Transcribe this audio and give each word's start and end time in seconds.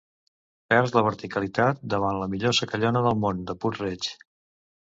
Perds 0.71 0.93
la 0.95 1.03
verticalitat 1.07 1.83
davant 1.95 2.21
la 2.23 2.31
millor 2.33 2.57
secallona 2.63 3.07
del 3.09 3.23
món, 3.27 3.47
de 3.51 3.61
Puig-reig. 3.63 4.13